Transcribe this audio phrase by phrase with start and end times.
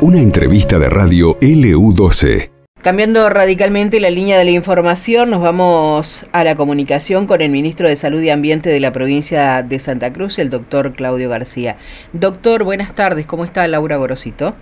[0.00, 2.50] Una entrevista de radio LU12.
[2.82, 7.86] Cambiando radicalmente la línea de la información, nos vamos a la comunicación con el ministro
[7.86, 11.76] de Salud y Ambiente de la provincia de Santa Cruz, el doctor Claudio García.
[12.12, 14.54] Doctor, buenas tardes, ¿cómo está Laura Gorosito?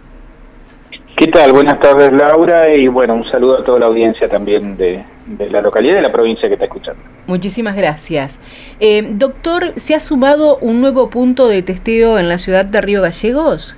[1.16, 1.52] ¿Qué tal?
[1.52, 5.02] Buenas tardes, Laura, y bueno, un saludo a toda la audiencia también de,
[5.50, 7.02] la localidad y de la provincia que está escuchando.
[7.26, 8.40] Muchísimas gracias.
[8.80, 13.02] Eh, doctor, ¿se ha sumado un nuevo punto de testeo en la ciudad de Río
[13.02, 13.76] Gallegos?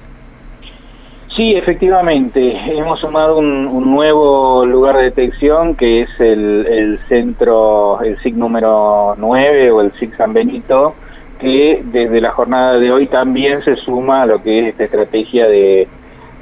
[1.36, 8.34] Sí, efectivamente, hemos sumado un, nuevo lugar de detección que es el, centro, el SIC
[8.34, 10.94] número 9 o el SIC San Benito,
[11.40, 15.46] que desde la jornada de hoy también se suma a lo que es esta estrategia
[15.46, 15.88] de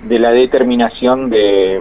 [0.05, 1.80] de la determinación de,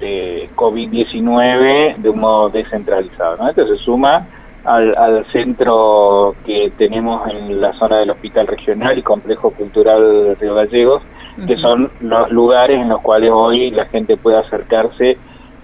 [0.00, 3.36] de COVID-19 de un modo descentralizado.
[3.36, 3.48] ¿no?
[3.48, 4.26] Esto se suma
[4.64, 10.54] al, al, centro que tenemos en la zona del Hospital Regional y Complejo Cultural Río
[10.54, 11.02] Gallegos,
[11.46, 15.18] que son los lugares en los cuales hoy la gente puede acercarse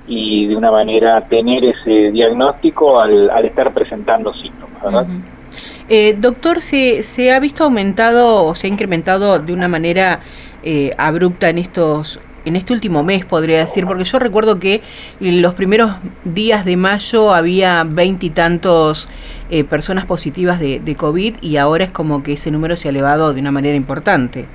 [0.06, 4.82] y de una manera tener ese diagnóstico al, al estar presentando síntomas.
[4.82, 5.06] ¿verdad?
[5.88, 10.20] eh, doctor, ¿se, ¿se ha visto aumentado o se ha incrementado de una manera
[10.62, 14.80] eh, abrupta en estos en este último mes, podría decir, porque yo recuerdo que
[15.20, 15.92] en los primeros
[16.24, 19.08] días de mayo había veintitantos
[19.50, 22.90] eh, personas positivas de, de, COVID y ahora es como que ese número se ha
[22.90, 24.46] elevado de una manera importante.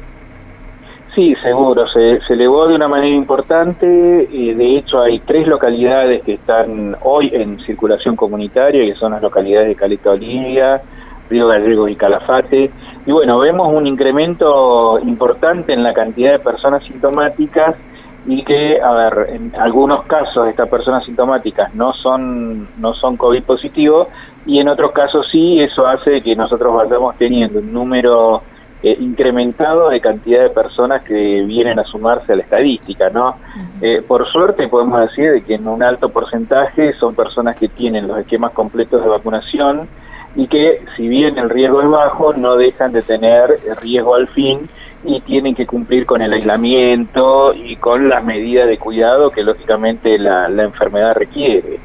[1.18, 3.88] Sí, seguro, se, elevó de una manera importante.
[3.88, 9.24] Eh, de hecho, hay tres localidades que están hoy en circulación comunitaria, que son las
[9.24, 10.80] localidades de Caleta Olivia,
[11.28, 12.70] Río Gallego y Calafate.
[13.08, 17.77] Y bueno, vemos un incremento importante en la cantidad de personas sintomáticas
[18.25, 23.44] y que, a ver, en algunos casos estas personas sintomáticas no son, no son COVID
[23.44, 24.09] positivo
[24.45, 28.41] y en otros casos sí, eso hace que nosotros vayamos teniendo un número
[28.83, 33.38] eh, incrementado de cantidad de personas que vienen a sumarse a la estadística, ¿no?
[33.81, 38.06] eh, por suerte podemos decir de que en un alto porcentaje son personas que tienen
[38.06, 39.88] los esquemas completos de vacunación,
[40.36, 44.68] y que si bien el riesgo es bajo, no dejan de tener riesgo al fin
[45.04, 50.18] y tienen que cumplir con el aislamiento y con las medidas de cuidado que lógicamente
[50.18, 51.80] la, la enfermedad requiere.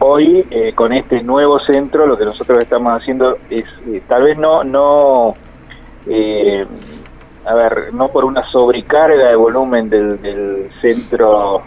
[0.00, 4.36] Hoy, eh, con este nuevo centro, lo que nosotros estamos haciendo es, eh, tal vez
[4.36, 5.34] no, no
[6.06, 6.64] eh,
[7.44, 11.62] a ver, no por una sobrecarga de volumen del, del centro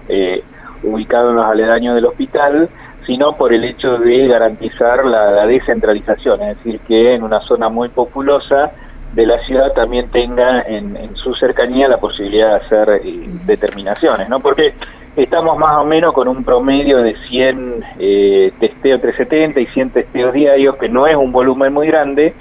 [0.83, 2.69] ubicado en los aledaños del hospital,
[3.05, 7.89] sino por el hecho de garantizar la, descentralización, es decir, que en una zona muy
[7.89, 8.71] populosa
[9.13, 14.39] de la ciudad también tenga en, su cercanía la posibilidad de hacer eh, determinaciones, ¿no?
[14.39, 14.73] Porque
[15.15, 20.33] estamos más o menos con un promedio de 100 eh, testeos 370 y 100 testeos
[20.33, 22.33] diarios, que no es un volumen muy grande,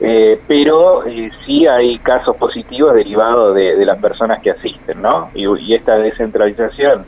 [0.00, 5.30] eh, pero eh, sí hay casos positivos derivados de, las personas que asisten, ¿no?
[5.34, 7.06] y esta descentralización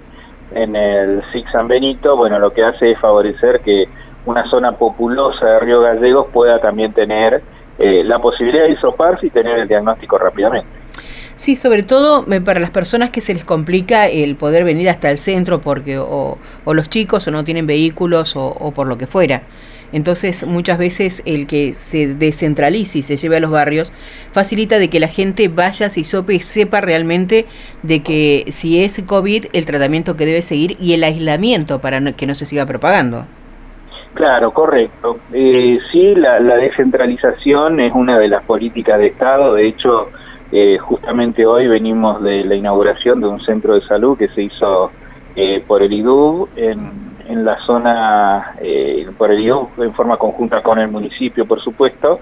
[0.52, 3.84] en el SIC San Benito, bueno, lo que hace es favorecer que
[4.26, 7.42] una zona populosa de Río Gallegos pueda también tener
[7.78, 10.68] eh, la posibilidad de isoparse y tener el diagnóstico rápidamente.
[11.36, 15.18] Sí, sobre todo para las personas que se les complica el poder venir hasta el
[15.18, 19.42] centro porque o, los chicos o no tienen vehículos o por lo que fuera.
[19.92, 23.92] Entonces, muchas veces el que se descentralice y se lleve a los barrios
[24.32, 27.46] facilita de que la gente vaya, se sope y sepa realmente
[27.82, 32.26] de que si es COVID, el tratamiento que debe seguir y el aislamiento para que
[32.26, 33.24] no se siga propagando.
[34.14, 35.18] Claro, correcto.
[35.32, 39.54] Eh, sí, la, descentralización es una de las políticas de Estado.
[39.54, 40.08] De hecho,
[40.50, 44.90] eh, justamente hoy venimos de la inauguración de un centro de salud que se hizo
[45.36, 50.78] eh, por el IDUB en en la zona, eh, por el en forma conjunta con
[50.78, 52.20] el municipio, por supuesto,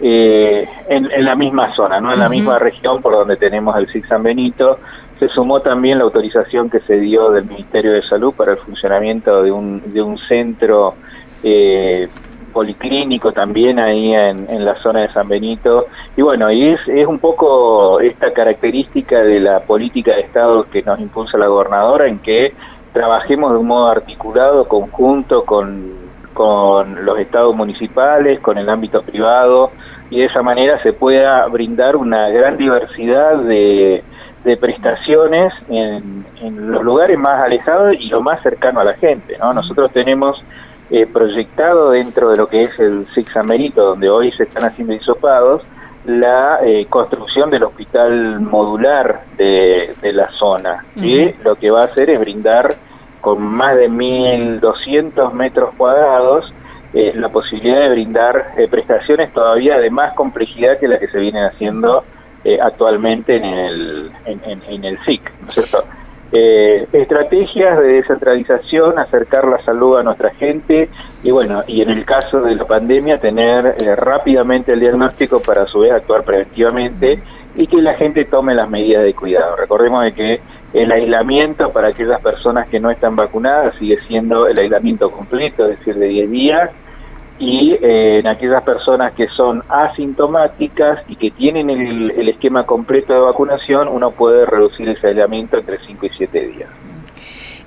[0.00, 4.06] eh, en, la misma zona, no en la misma región por donde tenemos el SIC
[4.06, 4.78] San Benito.
[5.18, 9.42] Se sumó también la autorización que se dio del Ministerio de Salud para el funcionamiento
[9.42, 10.94] de un, de un centro
[11.42, 12.08] eh,
[12.52, 15.86] policlínico también ahí en, en, la zona de San Benito.
[16.16, 20.82] Y bueno, y es, es un poco esta característica de la política de Estado que
[20.82, 22.52] nos impulsa la gobernadora en que
[22.94, 25.92] trabajemos de un modo articulado, conjunto con,
[26.32, 29.72] con los estados municipales, con el ámbito privado,
[30.10, 34.04] y de esa manera se pueda brindar una gran diversidad de,
[34.44, 39.36] de prestaciones en, en, los lugares más alejados y lo más cercano a la gente.
[39.38, 39.52] ¿no?
[39.52, 40.40] Nosotros tenemos
[40.90, 44.94] eh, proyectado dentro de lo que es el Six Amerito, donde hoy se están haciendo
[44.94, 45.62] hisopados,
[46.06, 51.84] la eh, construcción del hospital modular de, de la zona, que lo que va a
[51.84, 52.68] hacer es brindar
[53.24, 56.52] con más de 1.200 metros cuadrados
[56.92, 61.18] eh, la posibilidad de brindar eh, prestaciones todavía de más complejidad que la que se
[61.18, 62.04] vienen haciendo
[62.62, 65.82] actualmente en el, en, el SIC, ¿no es cierto?
[66.30, 70.90] estrategias de descentralización, acercar la salud a nuestra gente
[71.22, 73.64] y bueno, y en el caso de la pandemia tener
[73.96, 77.22] rápidamente el diagnóstico para a su vez actuar preventivamente
[77.56, 79.56] y que la gente tome las medidas de cuidado.
[79.56, 80.40] Recordemos de que
[80.74, 85.78] el aislamiento para aquellas personas que no están vacunadas sigue siendo el aislamiento completo, es
[85.78, 86.70] decir, de 10 días,
[87.38, 93.20] y eh, en aquellas personas que son asintomáticas y que tienen el, esquema completo de
[93.20, 96.70] vacunación, uno puede reducir ese aislamiento entre 5 y 7 días.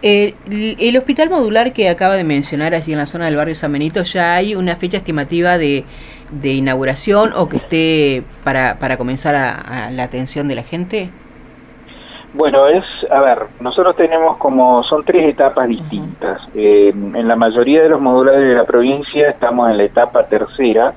[0.01, 0.35] Eh,
[0.79, 4.03] el hospital modular que acaba de mencionar allí en la zona del barrio San Benito,
[4.03, 5.85] ¿ya hay una fecha estimativa de,
[6.43, 11.09] inauguración o que esté para, para comenzar a, la atención de la gente?
[12.37, 16.39] Bueno, es, a ver, nosotros tenemos como, son tres etapas distintas.
[16.53, 20.93] Eh, en la mayoría de los modulares de la provincia estamos en la etapa tercera,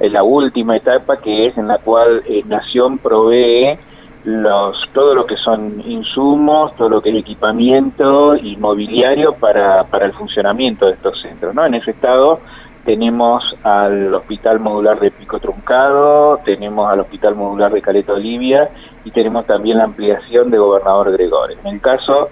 [0.00, 3.78] en la última etapa que es en la cual eh, Nación provee
[4.24, 10.06] los todo lo que son insumos, todo lo que es equipamiento y mobiliario para, para
[10.06, 11.54] el funcionamiento de estos centros.
[11.54, 11.64] ¿no?
[11.66, 12.40] En ese estado
[12.84, 18.70] tenemos al Hospital Modular de Pico Truncado, tenemos al Hospital Modular de Caleta Olivia
[19.04, 21.58] y tenemos también la ampliación de Gobernador Gregores.
[21.64, 22.28] En el caso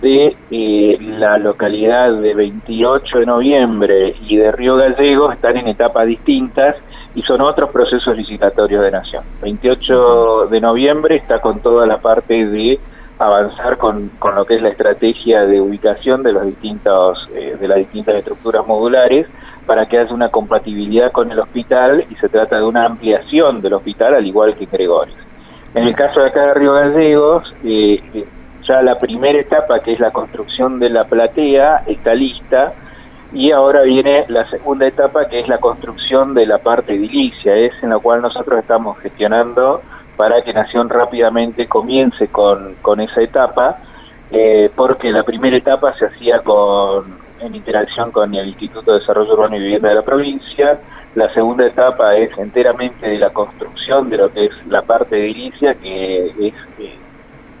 [0.00, 6.06] de eh, la localidad de 28 de noviembre y de Río Gallegos están en etapas
[6.06, 6.76] distintas
[7.14, 9.22] y son otros procesos licitatorios de Nación.
[9.42, 12.80] 28 de noviembre está con toda la parte de
[13.18, 17.68] avanzar con, con lo que es la estrategia de ubicación de los distintos eh, de
[17.68, 19.28] las distintas estructuras modulares
[19.66, 23.74] para que haya una compatibilidad con el hospital y se trata de una ampliación del
[23.74, 25.14] hospital al igual que Gregores.
[25.74, 28.26] En el caso de acá de Río Gallegos, eh, eh,
[28.68, 32.74] ya la primera etapa que es la construcción de la platea está lista
[33.32, 37.72] y ahora viene la segunda etapa que es la construcción de la parte edilicia, es
[37.82, 39.80] en la cual nosotros estamos gestionando
[40.16, 43.78] para que Nación rápidamente comience con, con esa etapa,
[44.30, 49.34] eh, porque la primera etapa se hacía con, en interacción con el Instituto de Desarrollo
[49.34, 50.80] Urbano y Vivienda de la provincia,
[51.14, 55.74] la segunda etapa es enteramente de la construcción de lo que es la parte edilicia,
[55.74, 56.96] que es eh,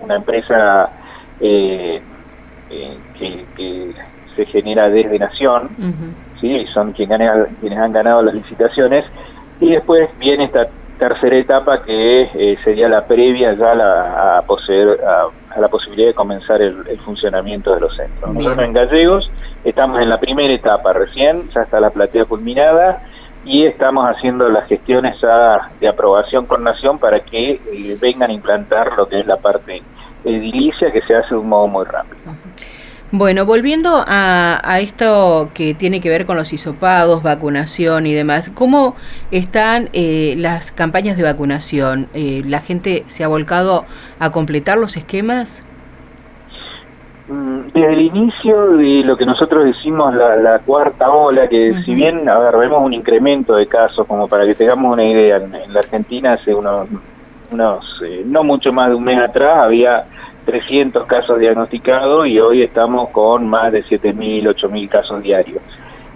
[0.00, 0.90] una empresa
[1.40, 2.00] eh,
[3.18, 3.94] que, que
[4.36, 5.68] se genera desde Nación,
[6.40, 6.66] ¿sí?
[6.72, 7.30] son quienes,
[7.60, 9.04] quienes han ganado las licitaciones,
[9.60, 10.66] y después viene esta
[10.98, 15.26] tercera etapa que eh, sería la previa ya la, a, poseer, a,
[15.60, 18.34] la posibilidad de comenzar el, funcionamiento de los centros.
[18.34, 19.30] Nosotros en Gallegos
[19.64, 23.02] estamos en la primera etapa recién, ya está la platea culminada
[23.44, 25.16] y estamos haciendo las gestiones
[25.80, 29.82] de aprobación con Nación para que eh, vengan a implantar lo que es la parte
[30.24, 32.18] edilicia que se hace de un modo muy rápido.
[33.14, 38.96] Bueno, volviendo a, esto que tiene que ver con los hisopados, vacunación y demás, ¿cómo
[39.30, 42.08] están eh, las campañas de vacunación?
[42.14, 43.84] Eh, ¿La gente se ha volcado
[44.18, 45.60] a completar los esquemas?
[47.28, 52.26] Mm, desde el inicio de lo que nosotros decimos la, cuarta ola, que si bien,
[52.30, 55.80] a ver, vemos un incremento de casos, como para que tengamos una idea, en, la
[55.80, 56.88] Argentina hace unos,
[57.50, 60.06] unos eh, no mucho más de un mes atrás había
[60.44, 65.62] 300 casos diagnosticados y hoy estamos con más de 7.000, 8.000 casos diarios.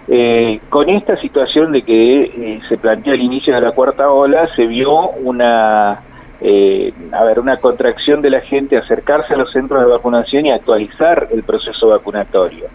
[0.09, 4.47] Eh, con esta situación de que eh, se plantea el inicio de la cuarta ola,
[4.55, 5.99] se vio una,
[6.39, 10.51] eh, a ver, una contracción de la gente acercarse a los centros de vacunación y
[10.51, 12.67] actualizar el proceso vacunatorio.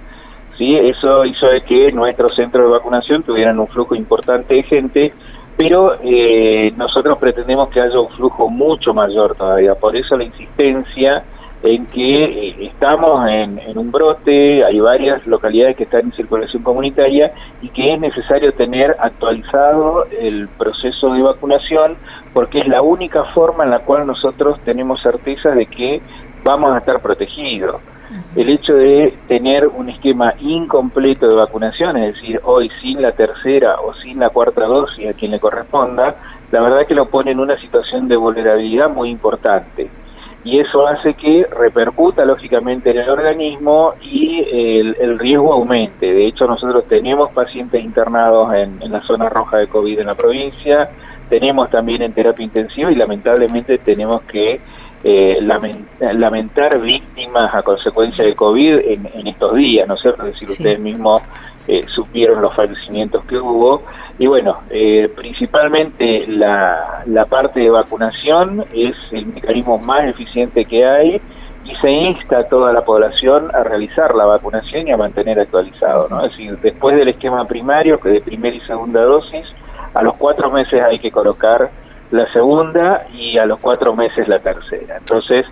[0.58, 0.76] ¿Sí?
[0.76, 5.14] Eso hizo de que nuestros centros de vacunación tuvieran un flujo importante de gente,
[5.56, 5.96] pero
[6.76, 9.74] nosotros pretendemos que haya un flujo mucho mayor todavía.
[9.74, 11.24] Por eso la insistencia
[11.62, 17.32] en que eh, estamos en, un brote, hay varias localidades que están en circulación comunitaria
[17.60, 21.96] y que es necesario tener actualizado el proceso de vacunación
[22.34, 26.02] porque es la única forma en la cual nosotros tenemos certeza de que
[26.44, 27.80] vamos a estar protegidos.
[28.36, 33.80] El hecho de tener un esquema incompleto de vacunación, es decir, hoy sin la tercera
[33.80, 36.16] o sin la cuarta dosis a quien le corresponda,
[36.50, 39.88] la verdad que lo pone en una situación de vulnerabilidad muy importante
[40.44, 46.12] y eso hace que repercuta lógicamente en el organismo y el, riesgo aumente.
[46.12, 50.90] De hecho, nosotros tenemos pacientes internados en, la zona roja de COVID en la provincia,
[51.28, 54.60] tenemos también en terapia intensiva y lamentablemente tenemos que
[55.04, 60.26] eh, lamentar víctimas a consecuencia de COVID en, estos días, ¿no es cierto?
[60.26, 61.22] Es decir, ustedes mismos
[61.68, 63.82] eh, supieron los fallecimientos que hubo.
[64.18, 70.84] Y bueno, eh, principalmente la, la parte de vacunación es el mecanismo más eficiente que
[70.84, 71.20] hay
[71.64, 76.08] y se insta a toda la población a realizar la vacunación y a mantener actualizado,
[76.08, 76.24] ¿no?
[76.24, 79.46] Es decir, después del esquema primario, que de primera y segunda dosis,
[79.94, 81.70] a los cuatro meses hay que colocar
[82.10, 84.98] la segunda y a los cuatro meses la tercera.
[84.98, 85.46] Entonces,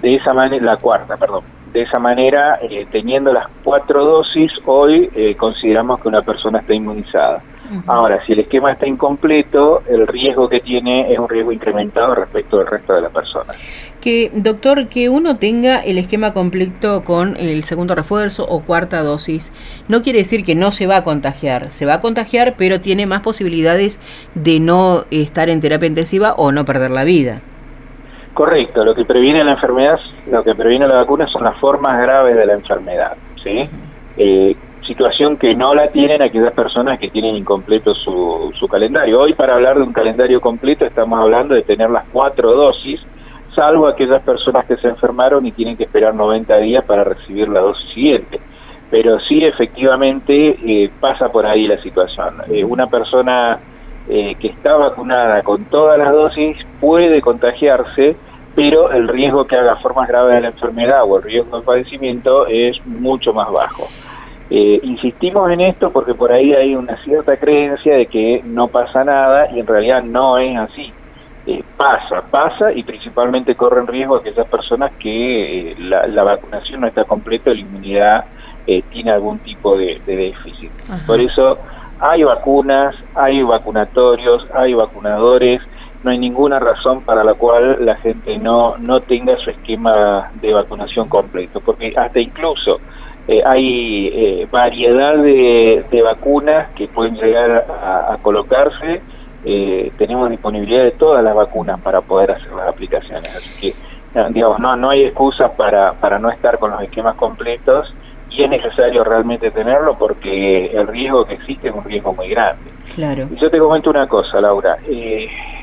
[0.00, 1.44] de esa manera, la cuarta, perdón.
[1.72, 6.74] De esa manera, eh, teniendo las cuatro dosis, hoy eh, consideramos que una persona está
[6.74, 7.42] inmunizada.
[7.86, 12.58] Ahora, si el esquema está incompleto, el riesgo que tiene es un riesgo incrementado respecto
[12.58, 13.56] del resto de las personas.
[14.00, 19.52] Que, doctor, que uno tenga el esquema completo con el segundo refuerzo o cuarta dosis,
[19.86, 21.70] no quiere decir que no se va a contagiar.
[21.70, 24.00] Se va a contagiar, pero tiene más posibilidades
[24.34, 27.40] de no estar en terapia intensiva o no perder la vida.
[28.40, 32.34] Correcto, lo que previene la enfermedad, lo que previene la vacuna son las formas graves
[32.34, 33.68] de la enfermedad, ¿sí?
[34.16, 34.56] Eh,
[34.86, 39.20] situación que no la tienen aquellas personas que tienen incompleto su, su calendario.
[39.20, 42.98] Hoy para hablar de un calendario completo estamos hablando de tener las cuatro dosis,
[43.54, 47.60] salvo aquellas personas que se enfermaron y tienen que esperar 90 días para recibir la
[47.60, 48.40] dosis siguiente.
[48.90, 52.36] Pero sí, efectivamente, eh, pasa por ahí la situación.
[52.48, 53.60] Eh, una persona
[54.08, 58.16] eh, que está vacunada con todas las dosis puede contagiarse,
[58.60, 62.46] pero el riesgo que haga formas graves de la enfermedad o el riesgo de padecimiento
[62.46, 63.88] es mucho más bajo.
[64.50, 69.02] Eh, insistimos en esto porque por ahí hay una cierta creencia de que no pasa
[69.02, 70.92] nada y en realidad no es así.
[71.46, 77.04] Eh, pasa, pasa y principalmente corren riesgo aquellas personas que eh, la, vacunación no está
[77.04, 78.24] completa, la inmunidad
[78.92, 80.70] tiene algún tipo de, déficit.
[81.06, 81.56] Por eso
[81.98, 85.62] hay vacunas, hay vacunatorios, hay vacunadores,
[86.02, 90.52] no hay ninguna razón para la cual la gente no, no tenga su esquema de
[90.52, 92.80] vacunación completo, porque hasta incluso
[93.28, 99.02] eh, hay eh, variedad de, vacunas que pueden llegar a, colocarse.
[99.44, 103.34] Eh, tenemos disponibilidad de todas las vacunas para poder hacer las aplicaciones.
[103.36, 103.74] Así que,
[104.30, 107.94] digamos, no, no hay excusa para, para no estar con los esquemas completos
[108.30, 112.70] y es necesario realmente tenerlo porque el riesgo que existe es un riesgo muy grande.
[112.94, 113.28] Claro.
[113.30, 114.76] Y yo te comento una cosa, Laura.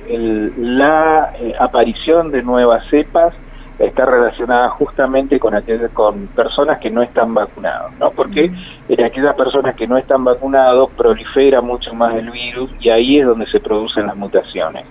[0.09, 3.33] La aparición de nuevas cepas
[3.79, 8.09] está relacionada justamente con aquellas, con personas que no están vacunados, ¿no?
[8.11, 8.51] Porque
[8.89, 13.25] en aquellas personas que no están vacunados prolifera mucho más el virus y ahí es
[13.25, 14.85] donde se producen las mutaciones.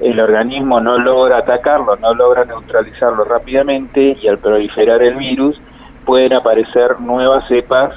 [0.00, 5.58] El organismo no logra atacarlo, no logra neutralizarlo rápidamente y al proliferar el virus
[6.04, 7.94] pueden aparecer nuevas cepas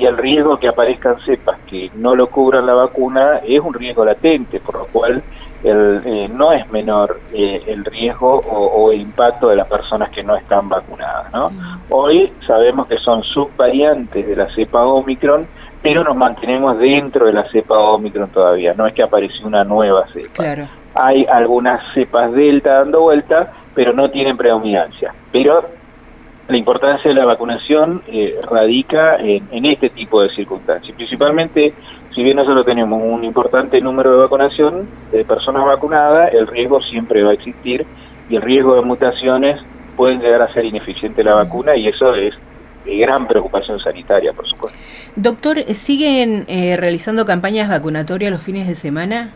[0.00, 4.02] y el riesgo que aparezcan cepas que no lo cubran la vacuna es un riesgo
[4.02, 5.22] latente, por lo cual
[5.62, 10.22] el, eh, no es menor eh, el riesgo o, el impacto de las personas que
[10.22, 11.30] no están vacunadas.
[11.34, 11.50] ¿no?
[11.90, 15.46] Hoy sabemos que son subvariantes de la cepa Omicron,
[15.82, 20.06] pero nos mantenemos dentro de la cepa Omicron todavía, no es que apareció una nueva
[20.14, 20.66] cepa.
[20.94, 25.12] Hay algunas cepas Delta dando vuelta, pero no tienen predominancia.
[25.30, 25.62] Pero
[26.50, 31.72] la importancia de la vacunación eh, radica en, en, este tipo de circunstancias, principalmente
[32.14, 37.22] si bien nosotros tenemos un importante número de vacunación de personas vacunadas, el riesgo siempre
[37.22, 37.86] va a existir
[38.28, 39.60] y el riesgo de mutaciones
[39.96, 42.34] pueden llegar a ser ineficiente la vacuna y eso es
[42.84, 44.78] de gran preocupación sanitaria, por supuesto.
[45.14, 49.30] Doctor, ¿siguen eh, realizando campañas vacunatorias los fines de semana?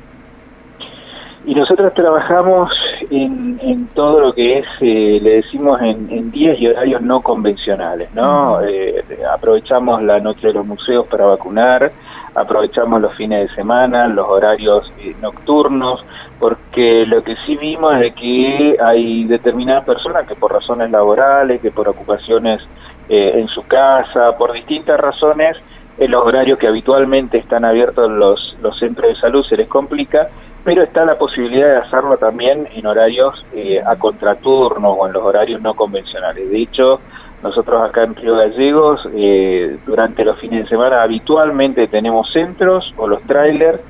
[1.47, 2.71] Y nosotros trabajamos
[3.11, 8.63] en, todo lo que es, eh, le decimos, en, días y horarios no convencionales, ¿no?
[8.63, 11.93] Eh, aprovechamos la noche de los museos para vacunar,
[12.35, 16.05] aprovechamos los fines de semana, los horarios eh, nocturnos,
[16.39, 21.71] porque lo que sí vimos es que hay determinadas personas que por razones laborales, que
[21.71, 22.61] por ocupaciones
[23.09, 25.57] eh, en su casa, por distintas razones,
[25.99, 30.29] en los horarios que habitualmente están abiertos los, los centros de salud se les complica,
[30.65, 35.23] pero está la posibilidad de hacerlo también en horarios eh, a contraturno o en los
[35.23, 36.51] horarios no convencionales.
[36.51, 37.01] De hecho,
[37.43, 43.07] nosotros acá en Río Gallegos, eh, durante los fines de semana, habitualmente tenemos centros o
[43.07, 43.81] los trailers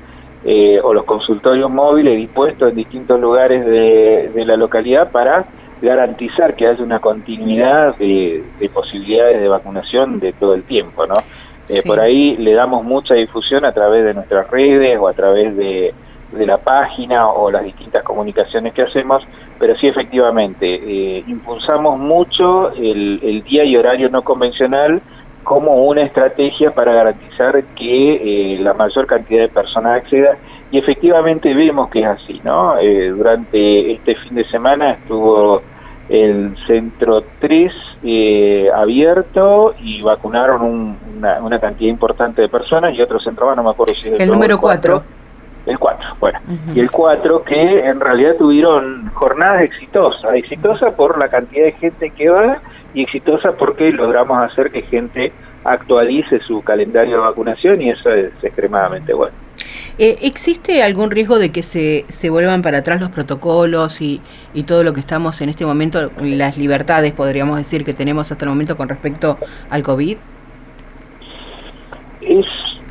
[0.43, 5.45] eh, o los consultorios móviles dispuestos en distintos lugares de, la localidad para
[5.81, 11.15] garantizar que haya una continuidad de, posibilidades de vacunación de todo el tiempo, ¿no?
[11.69, 15.55] Eh, por ahí le damos mucha difusión a través de nuestras redes o a través
[15.55, 15.95] de,
[16.31, 19.23] de la página o las distintas comunicaciones que hacemos,
[19.59, 25.01] pero sí efectivamente eh, impulsamos mucho el, día y horario no convencional
[25.43, 30.37] como una estrategia para garantizar que eh, la mayor cantidad de personas acceda
[30.71, 32.77] y efectivamente vemos que es así, ¿no?
[32.79, 35.61] Eh, durante este fin de semana estuvo
[36.09, 37.71] el centro 3
[38.75, 43.93] abierto y vacunaron una, cantidad importante de personas y otro centro más, no me acuerdo
[43.93, 45.01] si es el, número 4
[45.65, 46.39] el 4, bueno.
[46.73, 52.09] Y el 4 que en realidad tuvieron jornadas exitosas, exitosas por la cantidad de gente
[52.11, 52.59] que va
[52.93, 55.31] y exitosa porque logramos hacer que gente
[55.63, 59.33] actualice su calendario de vacunación y eso es extremadamente bueno.
[59.97, 64.21] Eh, ¿Existe algún riesgo de que se, se vuelvan para atrás los protocolos y,
[64.53, 68.45] y, todo lo que estamos en este momento, las libertades, podríamos decir, que tenemos hasta
[68.45, 69.37] el momento con respecto
[69.69, 70.17] al COVID?
[72.21, 72.45] Es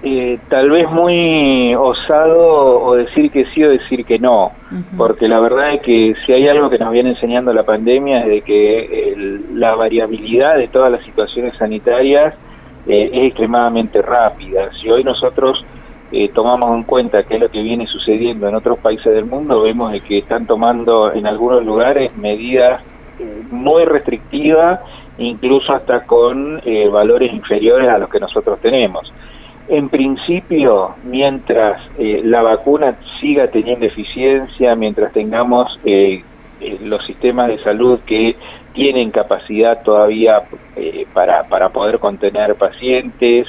[0.06, 4.52] eh, tal vez muy osado o decir que sí o decir que no,
[4.98, 8.26] porque la verdad es que si hay algo que nos viene enseñando la pandemia es
[8.26, 9.16] de que
[9.54, 12.34] la variabilidad de todas las situaciones sanitarias
[12.86, 14.68] eh, es extremadamente rápida.
[14.78, 15.64] Si hoy nosotros
[16.12, 19.62] eh, tomamos en cuenta qué es lo que viene sucediendo en otros países del mundo,
[19.62, 22.82] vemos de que están tomando en algunos lugares medidas
[23.50, 24.80] muy restrictivas,
[25.16, 26.60] incluso hasta con
[26.92, 29.10] valores inferiores a los que nosotros tenemos.
[29.68, 36.22] En principio, mientras eh, la vacuna siga teniendo eficiencia, mientras tengamos eh,
[36.60, 38.36] eh, los sistemas de salud que
[38.74, 40.42] tienen capacidad todavía
[41.12, 43.46] para, para poder contener pacientes,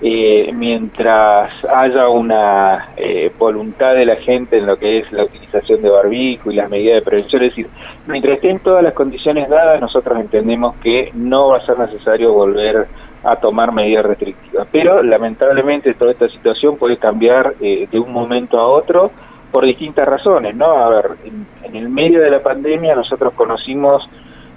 [0.00, 2.88] mientras haya una
[3.36, 7.00] voluntad de la gente en lo que es la utilización de barbijo y las medidas
[7.00, 7.66] de prevención, es decir,
[8.06, 12.76] mientras estén todas las condiciones dadas, nosotros entendemos que no va a ser necesario volver
[12.76, 13.09] a
[13.40, 14.66] tomar medidas restrictivas.
[14.72, 19.10] Pero lamentablemente toda esta situación puede cambiar eh, de un momento a otro
[19.50, 20.66] por distintas razones, ¿no?
[20.66, 24.08] A ver, en, el medio de la pandemia nosotros conocimos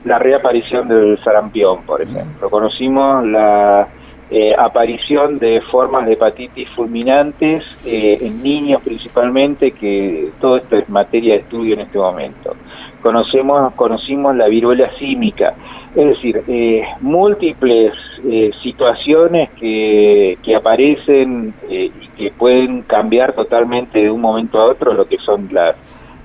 [0.06, 3.88] la reaparición del sarampión, por ejemplo, conocimos la
[4.30, 10.90] eh, aparición de formas de hepatitis fulminantes eh, en niños principalmente, que todo esto es
[10.90, 12.56] materia de estudio en este momento.
[13.02, 15.54] Conocemos, conocimos la viruela símica,
[15.96, 17.94] es decir, eh, múltiples
[18.26, 24.66] eh, situaciones que, que aparecen eh, y que pueden cambiar totalmente de un momento a
[24.66, 25.76] otro lo que son las,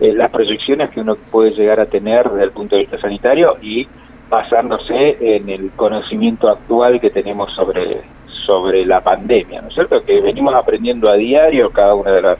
[0.00, 3.86] las proyecciones que uno puede llegar a tener desde el punto de vista sanitario y
[4.30, 8.02] basándose en el conocimiento actual que tenemos sobre,
[8.46, 10.02] sobre la pandemia, ¿no es cierto?
[10.02, 12.38] Que venimos aprendiendo a diario cada una de las,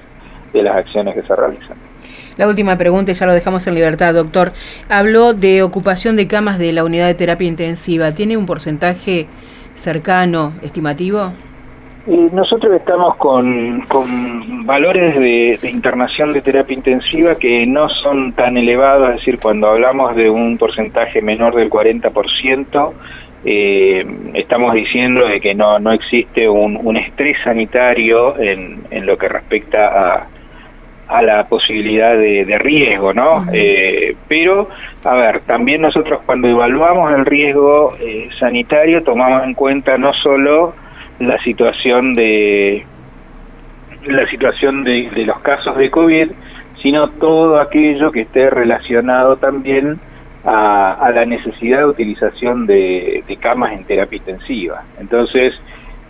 [0.53, 1.88] de las acciones que se realizan.
[2.38, 4.52] La última pregunta, ya lo dejamos en libertad, doctor.
[4.88, 8.12] Habló de ocupación de camas de la unidad de terapia intensiva.
[8.12, 9.27] ¿Tiene un porcentaje
[9.74, 11.33] cercano, estimativo?
[12.33, 19.11] nosotros estamos con, con valores de, internación de terapia intensiva que no son tan elevados,
[19.11, 22.92] es decir, cuando hablamos de un porcentaje menor del 40%,
[23.44, 29.18] eh, estamos diciendo de que no, no existe un, un estrés sanitario en, en lo
[29.18, 30.27] que respecta a,
[31.09, 33.47] a la posibilidad de, riesgo, ¿no?
[33.53, 34.68] Eh, pero,
[35.05, 40.75] a ver, también nosotros cuando evaluamos el riesgo eh, sanitario tomamos en cuenta no solo
[41.18, 42.85] la situación de
[44.05, 46.31] la situación de, los casos de COVID,
[46.83, 49.99] sino todo aquello que esté relacionado también
[50.44, 54.85] a, la necesidad de utilización de, de camas en terapia intensiva.
[55.01, 55.55] Entonces,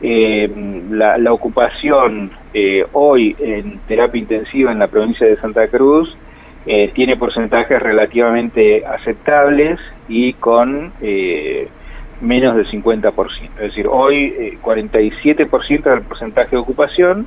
[0.01, 0.49] eh,
[0.91, 6.17] la, la, ocupación eh, hoy en terapia intensiva en la provincia de Santa Cruz
[6.71, 11.67] eh, tiene porcentajes relativamente aceptables y con eh,
[12.21, 13.15] menos del 50%.
[13.57, 17.27] Es decir, hoy 47% eh, del porcentaje de ocupación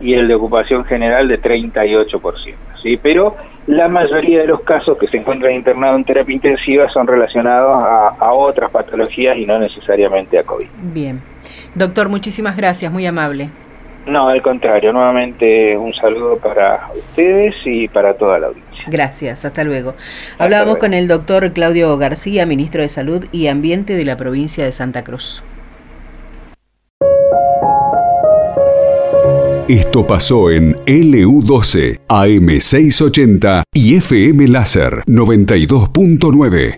[0.00, 2.54] y el de ocupación general de 38%.
[2.80, 2.96] ¿sí?
[3.02, 3.34] Pero
[3.66, 8.08] la mayoría de los casos que se encuentran internados en terapia intensiva son relacionados a,
[8.20, 10.68] a otras patologías y no necesariamente a COVID.
[10.94, 11.20] Bien.
[11.74, 13.50] Doctor, muchísimas gracias, muy amable.
[14.06, 18.84] No, al contrario, nuevamente un saludo para ustedes y para toda la audiencia.
[18.86, 19.94] Gracias, hasta luego.
[20.38, 24.72] Hablábamos con el doctor Claudio García, ministro de Salud y Ambiente de la provincia de
[24.72, 25.42] Santa Cruz.
[29.68, 36.76] Esto pasó en LU12, AM680 y FM Láser 92.9.